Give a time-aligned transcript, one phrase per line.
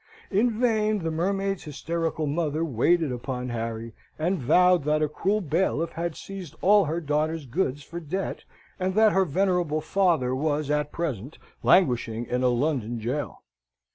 [0.31, 5.91] In vain the mermaid's hysterical mother waited upon Harry, and vowed that a cruel bailiff
[5.91, 8.43] had seized all her daughter's goods for debt,
[8.79, 13.43] and that her venerable father was at present languishing in a London gaol.